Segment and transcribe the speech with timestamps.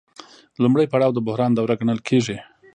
[0.63, 2.37] لومړی پړاو د بحران دوره ګڼل کېږي